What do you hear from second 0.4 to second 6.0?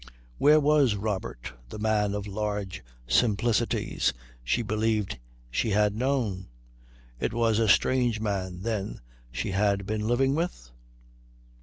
was Robert, the man of large simplicities she believed she had